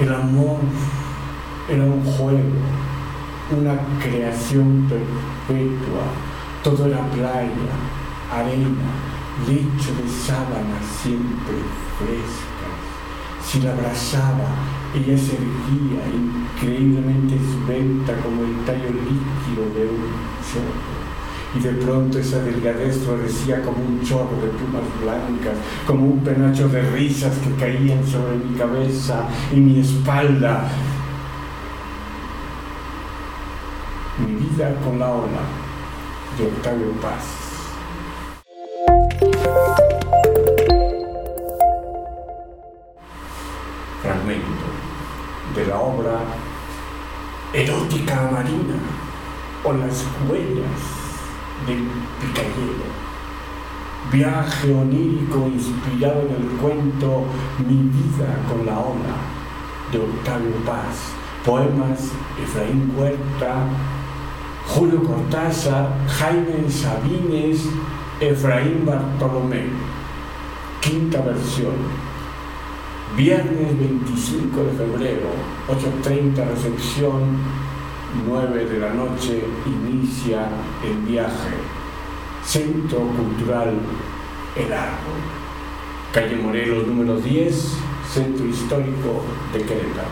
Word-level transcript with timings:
El 0.00 0.12
amor 0.12 0.58
era 1.68 1.84
un 1.84 2.02
juego, 2.02 2.56
una 3.56 3.78
creación 4.02 4.88
perpetua. 4.88 6.04
Todo 6.64 6.86
era 6.86 7.06
playa, 7.10 7.72
arena, 8.32 8.90
lecho 9.46 9.94
de 9.94 10.08
sábanas 10.08 10.84
siempre 11.02 11.56
frescas. 11.98 12.82
Si 13.44 13.60
la 13.60 13.72
abrazaba, 13.72 14.48
ella 14.94 15.16
se 15.16 15.34
erguía 15.34 16.02
increíblemente 16.14 17.36
esbelta 17.36 18.16
como 18.22 18.44
el 18.44 18.64
tallo 18.64 18.88
líquido 18.88 19.74
de 19.74 19.90
un 19.90 20.12
chorro 20.42 21.01
y 21.54 21.60
de 21.60 21.72
pronto 21.72 22.18
esa 22.18 22.38
delgadez 22.40 22.98
florecía 23.04 23.62
como 23.62 23.76
un 23.84 24.02
chorro 24.02 24.36
de 24.40 24.48
plumas 24.48 24.82
blancas, 25.02 25.56
como 25.86 26.06
un 26.06 26.20
penacho 26.20 26.68
de 26.68 26.82
risas 26.82 27.36
que 27.38 27.54
caían 27.56 28.06
sobre 28.06 28.36
mi 28.36 28.56
cabeza 28.56 29.26
y 29.52 29.56
mi 29.56 29.80
espalda. 29.80 30.68
Mi 34.18 34.34
vida 34.34 34.74
con 34.84 34.98
la 34.98 35.10
ola 35.10 35.42
de 36.38 36.46
Octavio 36.46 36.92
Paz. 37.02 37.38
Fragmento 44.00 44.46
de 45.54 45.66
la 45.66 45.78
obra 45.78 46.18
Erótica 47.52 48.30
Marina 48.32 48.76
o 49.64 49.72
las 49.74 50.04
huellas 50.28 51.01
del 51.66 51.88
picayero. 52.20 53.02
Viaje 54.10 54.74
onírico 54.74 55.46
inspirado 55.46 56.22
en 56.22 56.34
el 56.34 56.48
cuento 56.60 57.24
Mi 57.66 57.76
vida 57.76 58.36
con 58.48 58.66
la 58.66 58.78
ola 58.78 59.16
de 59.90 59.98
Octavio 59.98 60.56
Paz. 60.66 61.12
Poemas 61.44 62.10
Efraín 62.40 62.94
Huerta, 62.96 63.66
Julio 64.66 65.02
Cortázar, 65.02 65.88
Jaime 66.08 66.70
Sabines, 66.70 67.68
Efraín 68.20 68.86
Bartolomé. 68.86 69.64
Quinta 70.80 71.20
versión. 71.20 71.74
Viernes 73.16 73.78
25 73.78 74.64
de 74.64 74.70
febrero, 74.72 75.28
8.30 75.68 76.48
recepción, 76.48 77.36
9 78.26 78.66
de 78.66 78.78
la 78.78 78.92
noche 78.92 79.42
inicia 79.64 80.46
el 80.84 80.96
viaje. 81.10 81.54
Centro 82.44 82.98
Cultural 82.98 83.74
El 84.56 84.72
Árbol. 84.72 85.20
Calle 86.12 86.36
Morelos 86.36 86.86
número 86.86 87.16
10, 87.16 87.78
Centro 88.12 88.46
Histórico 88.46 89.24
de 89.52 89.60
Querétaro. 89.60 90.08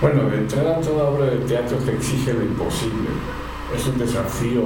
Bueno, 0.00 0.28
de 0.28 0.38
entrada 0.38 0.80
toda 0.80 1.04
obra 1.04 1.26
de 1.26 1.38
teatro 1.38 1.78
te 1.78 1.92
exige 1.92 2.32
lo 2.34 2.42
imposible. 2.42 3.10
Es 3.74 3.86
un 3.86 3.96
desafío 3.96 4.62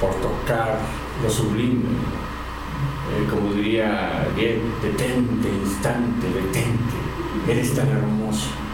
por 0.00 0.14
tocar 0.16 0.78
lo 1.22 1.30
sublime. 1.30 1.84
Eh, 1.84 3.26
como 3.30 3.52
diría 3.52 4.26
bien, 4.34 4.60
detente, 4.82 5.48
instante, 5.48 6.26
detente. 6.26 7.52
Eres 7.52 7.74
tan 7.74 7.88
hermoso 7.88 8.65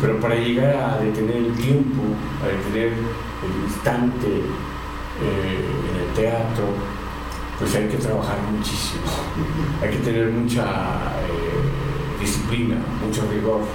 pero 0.00 0.18
para 0.18 0.34
llegar 0.34 0.74
a 0.76 0.98
detener 0.98 1.36
el 1.36 1.52
tiempo, 1.54 2.02
a 2.42 2.48
detener 2.48 2.92
el 2.92 3.64
instante 3.64 4.26
eh, 4.26 5.64
en 5.90 6.00
el 6.00 6.14
teatro, 6.14 6.64
pues 7.58 7.74
hay 7.74 7.88
que 7.88 7.98
trabajar 7.98 8.38
muchísimo. 8.50 9.02
Hay 9.82 9.90
que 9.90 9.98
tener 9.98 10.30
mucha 10.30 10.64
eh, 10.64 12.18
disciplina, 12.20 12.76
mucho 13.04 13.22
rigor. 13.30 13.60
Eh, 13.60 13.66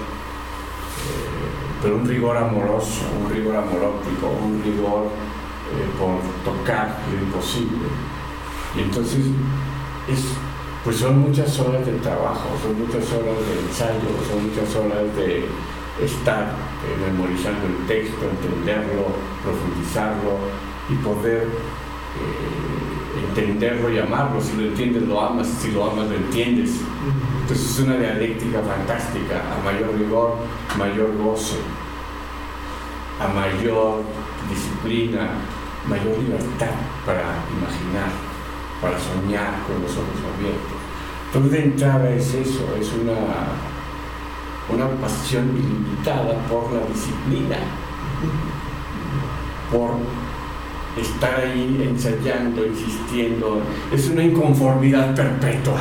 pero 1.84 1.98
un 1.98 2.08
rigor 2.08 2.38
amoroso, 2.38 3.06
un 3.24 3.32
rigor 3.32 3.58
amorótico, 3.58 4.32
un 4.44 4.64
rigor 4.64 5.10
por 6.00 6.20
tocar 6.44 6.98
lo 7.12 7.26
imposible. 7.26 7.88
Y 8.76 8.82
entonces 8.82 9.26
es, 10.08 10.26
pues 10.84 10.98
son 10.98 11.20
muchas 11.20 11.60
horas 11.60 11.86
de 11.86 11.94
trabajo, 11.94 12.50
son 12.62 12.80
muchas 12.80 13.12
horas 13.12 13.38
de 13.48 13.68
ensayo, 13.68 14.10
son 14.28 14.50
muchas 14.50 14.76
horas 14.76 15.16
de 15.16 15.46
estar 16.02 16.44
eh, 16.44 17.12
memorizando 17.12 17.68
el 17.68 17.88
texto, 17.88 18.26
entenderlo, 18.30 19.16
profundizarlo 19.44 20.38
y 20.90 20.96
poder 20.96 21.44
eh, 21.44 23.28
entenderlo 23.28 23.90
y 23.90 24.00
amarlo. 24.00 24.42
Si 24.42 24.58
lo 24.58 24.64
entiendes, 24.64 25.04
lo 25.04 25.22
amas, 25.22 25.48
si 25.48 25.72
lo 25.72 25.90
amas, 25.90 26.08
lo 26.08 26.16
entiendes. 26.16 26.82
Entonces 27.42 27.70
es 27.70 27.80
una 27.80 27.98
dialéctica 27.98 28.60
fantástica, 28.62 29.42
a 29.54 29.64
mayor 29.64 29.98
rigor, 29.98 30.38
mayor 30.78 31.16
goce, 31.18 31.58
a 33.20 33.28
mayor 33.28 34.04
disciplina, 34.50 35.30
mayor 35.88 36.18
libertad 36.18 36.74
para 37.06 37.22
imaginar, 37.56 38.10
para 38.82 38.98
soñar 39.00 39.62
con 39.68 39.82
los 39.82 39.92
ojos 39.92 40.20
abiertos. 40.36 40.80
Entonces 41.28 41.52
de 41.52 41.64
entrada 41.64 42.10
es 42.10 42.34
eso, 42.34 42.66
es 42.80 42.92
una 42.94 43.14
una 44.70 44.90
pasión 45.02 45.50
ilimitada 45.56 46.36
por 46.50 46.72
la 46.74 46.86
disciplina, 46.88 47.58
por 49.72 49.92
estar 51.00 51.40
ahí 51.40 51.88
ensayando, 51.88 52.66
insistiendo, 52.66 53.62
es 53.92 54.10
una 54.10 54.24
inconformidad 54.24 55.14
perpetua. 55.14 55.80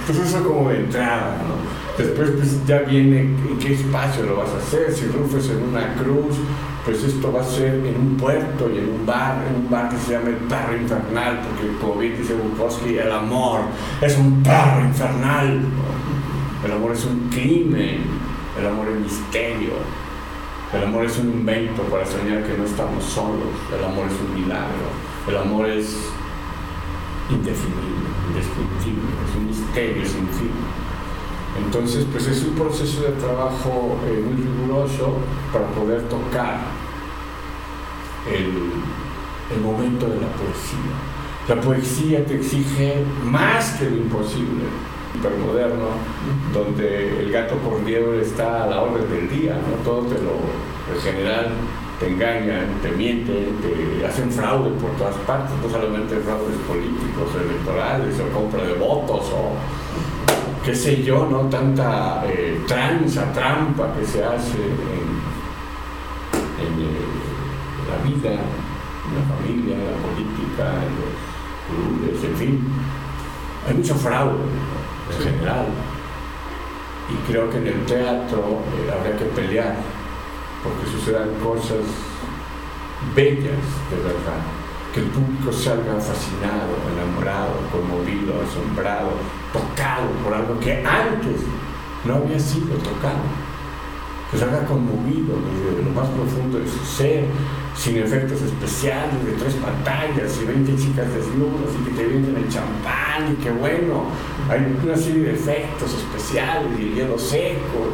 Entonces 0.00 0.34
eso 0.34 0.44
como 0.44 0.70
de 0.70 0.78
entrada, 0.78 1.36
¿no? 1.46 1.70
Después 2.02 2.30
pues, 2.30 2.66
ya 2.66 2.78
viene 2.78 3.20
en 3.20 3.58
qué 3.58 3.74
espacio 3.74 4.24
lo 4.24 4.36
vas 4.36 4.50
a 4.50 4.56
hacer, 4.56 4.92
si 4.92 5.06
Rufus 5.06 5.50
en 5.50 5.62
una 5.62 5.94
cruz, 5.94 6.36
pues 6.84 7.04
esto 7.04 7.32
va 7.32 7.42
a 7.42 7.44
ser 7.44 7.74
en 7.74 7.94
un 7.94 8.16
puerto 8.16 8.70
y 8.70 8.78
en 8.78 8.88
un 8.88 9.04
bar, 9.04 9.36
en 9.48 9.64
un 9.64 9.70
bar 9.70 9.90
que 9.90 9.98
se 9.98 10.12
llama 10.12 10.30
el 10.30 10.36
perro 10.36 10.76
infernal, 10.76 11.40
porque 11.40 11.76
como 11.78 11.96
bien 11.96 12.16
dice 12.16 12.34
Bukowski, 12.34 12.96
el 12.96 13.12
amor 13.12 13.60
es 14.00 14.16
un 14.16 14.42
perro 14.42 14.80
infernal. 14.80 15.60
El 16.62 16.72
amor 16.72 16.92
es 16.92 17.06
un 17.06 17.30
crimen, 17.30 18.02
el 18.58 18.66
amor 18.66 18.88
es 18.88 19.00
misterio, 19.00 19.72
el 20.74 20.84
amor 20.84 21.06
es 21.06 21.18
un 21.18 21.30
invento 21.30 21.82
para 21.84 22.04
soñar 22.04 22.44
que 22.44 22.58
no 22.58 22.64
estamos 22.64 23.02
solos, 23.02 23.48
el 23.74 23.82
amor 23.82 24.06
es 24.06 24.20
un 24.20 24.42
milagro, 24.42 24.90
el 25.26 25.36
amor 25.38 25.70
es 25.70 25.96
indefinible, 27.30 28.10
indescriptible, 28.28 29.08
es 29.26 29.36
un 29.36 29.46
misterio 29.46 30.04
sin 30.04 30.28
fin. 30.28 30.50
Entonces, 31.64 32.06
pues 32.12 32.26
es 32.26 32.44
un 32.44 32.54
proceso 32.54 33.04
de 33.04 33.12
trabajo 33.12 33.98
eh, 34.06 34.22
muy 34.22 34.44
riguroso 34.44 35.16
para 35.50 35.66
poder 35.68 36.02
tocar 36.10 36.60
el, 38.28 38.70
el 39.56 39.60
momento 39.62 40.06
de 40.06 40.16
la 40.20 40.28
poesía. 40.28 40.92
La 41.48 41.58
poesía 41.58 42.26
te 42.26 42.34
exige 42.34 43.02
más 43.24 43.70
que 43.78 43.88
lo 43.88 43.96
imposible 43.96 44.64
hipermoderno, 45.14 45.88
donde 46.52 47.20
el 47.20 47.32
gato 47.32 47.56
por 47.56 47.80
liebre 47.82 48.22
está 48.22 48.64
a 48.64 48.66
la 48.66 48.82
orden 48.82 49.08
del 49.10 49.28
día, 49.28 49.54
¿no? 49.54 49.82
Todo 49.84 50.02
te 50.02 50.14
lo, 50.14 50.38
en 50.94 51.00
general, 51.02 51.48
te 51.98 52.08
engañan, 52.08 52.66
te 52.80 52.90
mienten, 52.92 53.58
te 53.60 54.06
hacen 54.06 54.30
fraude 54.30 54.70
por 54.80 54.90
todas 54.92 55.16
partes, 55.26 55.52
no 55.62 55.68
solamente 55.68 56.16
fraudes 56.16 56.56
políticos, 56.66 57.28
electorales, 57.36 58.18
o 58.20 58.28
compra 58.34 58.64
de 58.64 58.74
votos, 58.74 59.30
o 59.34 59.52
qué 60.64 60.74
sé 60.74 61.02
yo, 61.02 61.26
¿no? 61.26 61.40
Tanta 61.50 62.24
eh, 62.26 62.58
tranza, 62.66 63.30
trampa 63.32 63.92
que 63.98 64.06
se 64.06 64.24
hace 64.24 64.56
en, 64.56 65.20
eh, 66.80 67.00
la 67.88 68.08
vida, 68.08 68.32
en 68.32 69.10
la 69.16 69.22
familia, 69.36 69.74
en 69.74 69.84
la 69.84 69.96
política, 70.00 70.64
en 70.86 70.92
los 70.96 71.12
clubes, 71.68 72.24
en 72.24 72.36
fin. 72.36 72.64
Hay 73.66 73.74
mucho 73.74 73.94
fraude 73.94 74.38
en 75.16 75.24
general. 75.24 75.66
Y 77.10 77.30
creo 77.30 77.50
que 77.50 77.58
en 77.58 77.66
el 77.66 77.86
teatro 77.86 78.60
eh, 78.76 78.92
habría 78.92 79.16
que 79.16 79.24
pelear 79.26 79.74
porque 80.62 80.86
sucedan 80.90 81.28
cosas 81.42 81.84
bellas 83.14 83.62
de 83.90 83.96
verdad. 83.96 84.40
Que 84.94 85.00
el 85.00 85.06
público 85.06 85.52
salga 85.52 86.00
fascinado, 86.00 86.74
enamorado, 86.92 87.54
conmovido, 87.70 88.34
asombrado, 88.42 89.12
tocado 89.52 90.08
por 90.24 90.34
algo 90.34 90.58
que 90.58 90.84
antes 90.84 91.42
no 92.04 92.14
había 92.14 92.38
sido 92.38 92.76
tocado. 92.76 93.22
Que 94.30 94.38
salga 94.38 94.64
conmovido 94.66 95.36
desde 95.36 95.84
lo 95.84 95.90
más 95.90 96.08
profundo 96.08 96.58
de 96.58 96.68
su 96.68 96.84
ser, 96.84 97.26
sin 97.76 97.96
efectos 97.98 98.42
especiales, 98.42 99.24
de 99.24 99.32
tres 99.32 99.54
pantallas 99.54 100.38
y 100.42 100.44
20 100.44 100.76
chicas 100.76 101.06
desnudas 101.14 101.70
y 101.80 101.84
que 101.84 101.96
te 101.96 102.06
venden 102.06 102.36
el 102.36 102.48
champán 102.48 103.32
y 103.32 103.42
que 103.42 103.50
bueno, 103.50 104.04
hay 104.48 104.76
una 104.84 104.96
serie 104.96 105.22
de 105.22 105.32
efectos 105.32 105.94
especiales 105.94 106.78
y 106.78 106.94
hielo 106.94 107.18
seco 107.18 107.90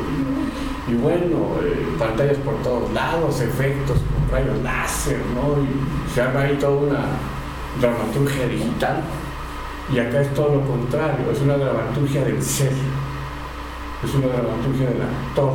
y, 0.89 0.95
bueno, 0.95 1.57
eh, 1.63 1.85
pantallas 1.99 2.39
por 2.39 2.63
todos 2.63 2.93
lados, 2.93 3.41
efectos 3.41 3.99
con 3.99 4.31
rayos 4.31 4.63
láser, 4.63 5.19
¿no? 5.35 5.61
Y 5.63 6.15
se 6.15 6.23
arma 6.23 6.43
ahí 6.43 6.57
toda 6.57 6.77
una 6.77 7.05
dramaturgia 7.81 8.47
digital. 8.47 9.03
Y 9.93 9.99
acá 9.99 10.21
es 10.21 10.33
todo 10.35 10.57
lo 10.57 10.61
contrario, 10.63 11.31
es 11.33 11.41
una 11.41 11.57
dramaturgia 11.57 12.25
del 12.25 12.43
ser, 12.43 12.73
es 14.07 14.15
una 14.15 14.29
dramaturgia 14.29 14.91
del 14.91 15.03
actor 15.03 15.53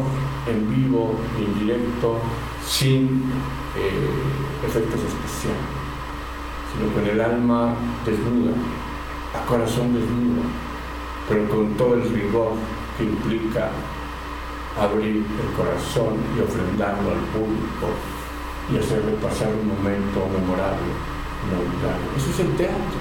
en 0.48 0.70
vivo 0.70 1.16
en 1.38 1.60
directo, 1.60 2.20
sin 2.66 3.24
eh, 3.78 4.68
efectos 4.68 5.00
especiales, 5.00 5.62
sino 6.74 6.94
con 6.94 7.08
el 7.08 7.22
alma 7.22 7.74
desnuda, 8.06 8.52
a 9.34 9.46
corazón 9.46 9.94
desnudo, 9.94 10.42
pero 11.30 11.48
con 11.48 11.74
todo 11.76 11.94
el 11.94 12.10
rigor 12.10 12.52
que 12.98 13.06
implica 13.06 13.70
abrir 14.78 15.18
el 15.18 15.54
corazón 15.56 16.18
y 16.36 16.42
ofrendarlo 16.42 17.12
al 17.12 17.20
público 17.32 17.88
y 18.72 18.78
hacerle 18.78 19.14
pasar 19.14 19.48
un 19.50 19.68
momento 19.68 20.28
memorable, 20.28 20.92
inolvidable. 21.48 22.06
Eso 22.18 22.30
es 22.32 22.40
el 22.40 22.56
teatro. 22.58 23.00